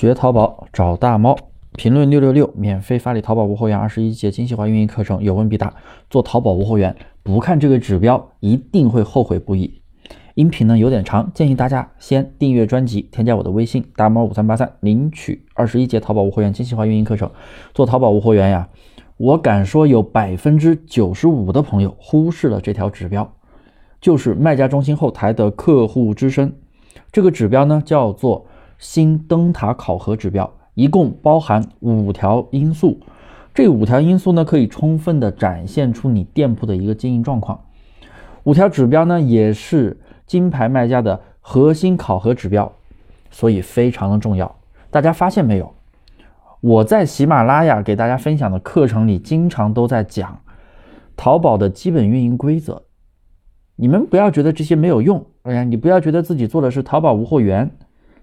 [0.00, 1.36] 学淘宝找大猫，
[1.72, 5.74] 评论六六六，免费发你淘宝无货源二十一节精细化运营课程，有问必答。
[6.08, 9.80] 做淘宝无货源，不看这个指标，一定会后悔不已。
[10.36, 17.28] 音频呢有点长，建议大家先订阅专辑，添加我的微信大猫五三八三，领取二十一节淘宝无货源精细化运营课程。
[17.74, 18.68] 做淘宝无货源呀，
[19.16, 23.32] 我敢说有百分之九十五的朋友忽视了这条指标，
[24.00, 26.52] 就是卖家中心后台的客户之声。
[27.10, 28.46] 这个指标呢叫做。
[28.78, 32.98] 新灯塔考核指标一共包含五条因素，
[33.52, 37.60] 这五条因素呢可以充分的展现出你店铺的一个经营状况。
[38.44, 42.70] 五条指标呢也是金牌卖家的核心考核指标，
[43.30, 44.54] 所以非常的重要。
[44.90, 45.74] 大家发现没有？
[46.60, 50.40] 我在喜马拉雅给大家分享的课程里，经常都在讲
[51.16, 52.82] 淘宝的基本运营规则。
[53.74, 57.70] 你们不要觉得这些没有用，哎呀，你不要觉得自己做的是淘宝无货源。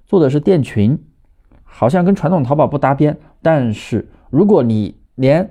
[0.05, 0.98] 做的是店群，
[1.64, 3.18] 好像跟传统淘宝不搭边。
[3.41, 5.50] 但是如果你连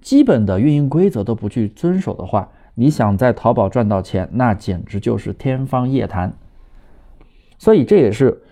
[0.00, 6.32] 基本的运营规则都不去遵守的话，你想在淘宝赚到钱，那简直就是天方夜谭。
[7.58, 8.42] 所以这也是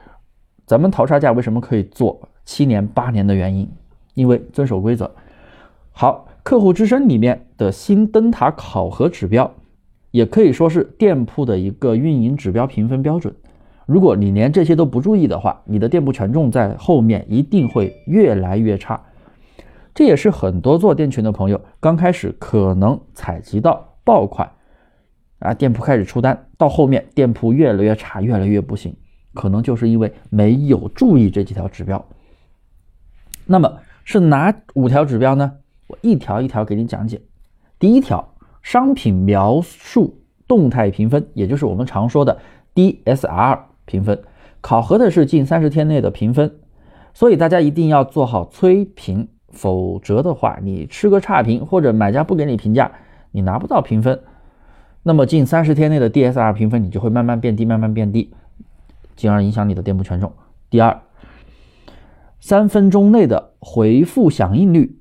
[0.66, 3.70] 咱们淘差价为什么可以做七年八年的原因，
[4.14, 5.10] 因为遵守规则。
[5.90, 9.50] 好，客户之声里面的新灯塔考核指标，
[10.10, 13.34] 也可以说是店铺的一个运营指标评分标准。
[13.88, 19.00] 如果你连这些都不注意的话，你的店铺权重在后面一定会越来越差。
[19.94, 24.52] 这也是很多做店群的朋友刚开始可能采集到爆款，
[25.38, 28.94] 啊，店铺开始出单，到后面店铺越来越差，越来越不行，
[29.32, 32.04] 可能就是因为没有注意这几条指标。
[33.46, 35.50] 那么是哪五条指标呢？
[35.86, 37.22] 我一条一条给你讲解。
[37.78, 42.38] 第一条，商品描述动态评分，也就是我们常说的
[42.74, 43.60] DSR。
[43.88, 44.20] 评分
[44.60, 46.56] 考核的是近三十天内的评分，
[47.14, 52.92] 所以大家一定要做好催评，否则的话，你吃个差评或者买家不给你评价，
[53.32, 54.20] 你拿不到评分，
[55.04, 58.34] 那么近三十天内的 DSR 评分你就会慢慢变低，慢慢变低，
[59.16, 60.32] 进而影响你的店铺权重。
[60.68, 61.00] 第二，
[62.40, 64.98] 三分钟内的回复响应率，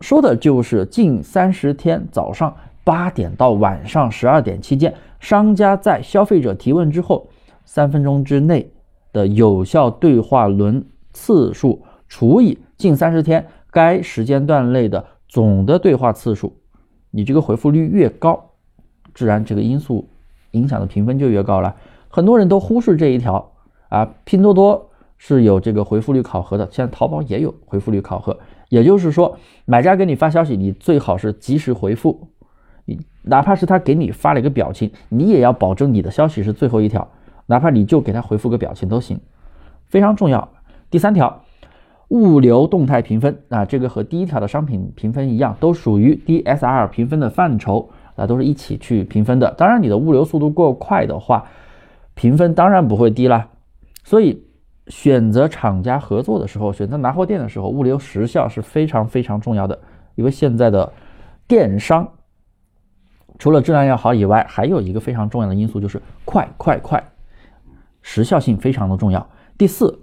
[0.00, 2.54] 说的就是近三十天早上
[2.84, 7.28] 八点到晚上十二点期间，商家在消费者提问之后。
[7.66, 8.72] 三分钟之内
[9.12, 16.56] 的有效对话轮次数除以近三十天该时间段内的总的对话次数，
[17.10, 18.52] 你这个回复率越高，
[19.12, 20.08] 自然这个因素
[20.52, 21.76] 影响的评分就越高了。
[22.08, 23.52] 很多人都忽视这一条
[23.88, 28.38] 啊，拼多多是有这个回复率考核的，现在淘宝也有回复率考核。
[28.68, 32.28] 也就是说，买家给你发消息，你最好是及时回复，
[32.84, 37.08] 你哪怕是他给你发了一个表情，你也要保证你的消息是最后一条。
[37.46, 39.20] 哪怕你就给他回复个表情都行，
[39.86, 40.48] 非常重要。
[40.90, 41.42] 第三条，
[42.08, 49.52] 物流动态评分啊，这个和第一条的商品评分一样，都属于 DSR 评分的范畴啊，都是一起去评分的。
[49.58, 51.44] 当然，你的物流速度过快的话，
[52.14, 53.48] 评分当然不会低啦。
[54.04, 54.44] 所以，
[54.88, 59.78] 选择厂家合作的时候，选择拿货店的时候，物流时效是非常非常重要的。
[60.14, 60.92] 因为现在的
[61.46, 62.08] 电商
[63.38, 67.02] 除了质量要好以外，还有一个非常重要的因素就是快快快。
[68.08, 69.28] 时效性非常的重要。
[69.58, 69.98] 第四，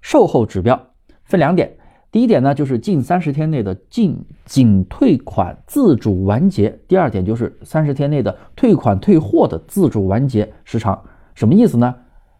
[0.00, 0.80] 售后指标
[1.24, 1.76] 分两点，
[2.12, 11.02] 第一点呢就是近三十天内的进仅退款自主完结，第二点就是三十天内的退款退货的自主完结时长。
[11.34, 11.92] 什么意思呢？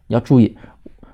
[0.07, 0.57] 要注意，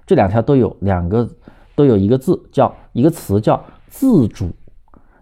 [0.06, 1.28] 这两条都有两个
[1.74, 4.52] 都有一个字叫一个词叫自主，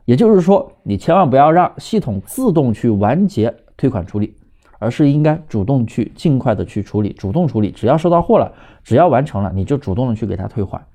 [0.04, 4.36] 也就是说你千万不要让系统自动去完结退款处理。
[4.84, 8.52] 而是应该主动去尽快的去处理，主动处理，只要收到货了，
[8.84, 10.86] 只要完成了，你就主动的去给他退款，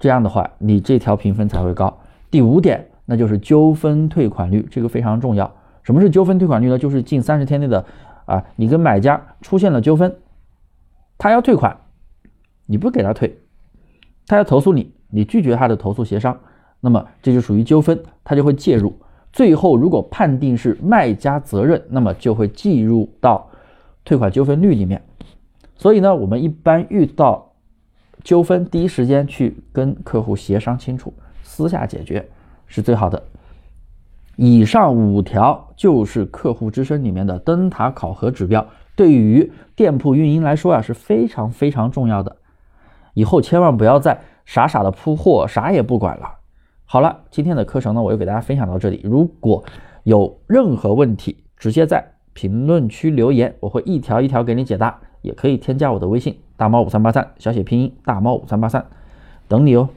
[0.00, 2.00] 这样的话，你这条评分才会高。
[2.28, 5.54] 第五点，那就是纠纷退款率，这个非常重要。
[5.84, 6.76] 什么是纠纷退款率呢？
[6.76, 7.84] 就是近三十天内的
[8.24, 10.16] 啊，你跟买家出现了纠纷，
[11.16, 11.76] 他要退款，
[12.66, 13.38] 你不给他退，
[14.26, 16.36] 他要投诉你，你拒绝他的投诉协商，
[16.80, 18.98] 那么这就属于纠纷，他就会介入。
[19.34, 23.50] 最后，如果判定是卖家责任，那么就会计入到
[24.04, 25.02] 退款纠纷率里面。
[25.74, 27.50] 所以呢，我们一般遇到
[28.22, 32.24] 纠纷，第一时间去跟客户协商清楚，私下解决
[32.68, 33.20] 是最好的。
[34.36, 38.64] 以上五条就是客户之声里面的灯塔考核指标，
[38.94, 42.36] 对于店铺运营来说啊是非常非常重要的。
[43.14, 46.43] 以后千万不要再傻傻的铺货，啥也不管了。
[46.84, 49.00] 好了，今天的课程呢，我就给大家分享到这里。
[49.02, 49.64] 如果
[50.04, 55.00] 有任何问题，直接在评论区留言，我会一条一条给你解答。
[55.22, 58.84] 也可以添加我的微信大猫五三八三，小写拼音大猫五三八三，
[59.48, 59.88] 等你哦。